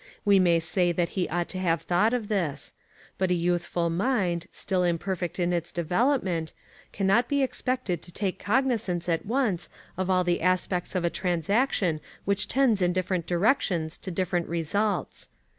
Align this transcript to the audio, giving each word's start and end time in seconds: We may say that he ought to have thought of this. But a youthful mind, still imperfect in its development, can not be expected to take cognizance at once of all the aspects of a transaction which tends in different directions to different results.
We 0.25 0.39
may 0.39 0.59
say 0.59 0.91
that 0.93 1.09
he 1.09 1.29
ought 1.29 1.47
to 1.49 1.59
have 1.59 1.83
thought 1.83 2.11
of 2.11 2.27
this. 2.27 2.73
But 3.19 3.29
a 3.29 3.35
youthful 3.35 3.91
mind, 3.91 4.47
still 4.51 4.83
imperfect 4.83 5.37
in 5.39 5.53
its 5.53 5.71
development, 5.71 6.53
can 6.91 7.05
not 7.05 7.27
be 7.29 7.43
expected 7.43 8.01
to 8.01 8.11
take 8.11 8.39
cognizance 8.39 9.07
at 9.07 9.27
once 9.27 9.69
of 9.97 10.09
all 10.09 10.23
the 10.23 10.41
aspects 10.41 10.95
of 10.95 11.05
a 11.05 11.11
transaction 11.11 12.01
which 12.25 12.47
tends 12.47 12.81
in 12.81 12.93
different 12.93 13.27
directions 13.27 13.95
to 13.99 14.09
different 14.09 14.47
results. 14.49 15.29